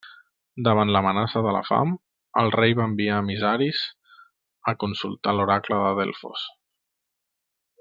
Davant 0.67 0.91
l'amenaça 0.93 1.43
de 1.47 1.51
la 1.55 1.61
fam 1.67 1.93
el 2.43 2.49
rei 2.55 2.73
va 2.79 2.87
enviar 2.91 3.19
emissaris 3.25 3.83
a 4.73 4.75
consultar 4.87 5.37
l'oracle 5.37 5.79
de 5.85 5.93
Delfos. 6.01 6.49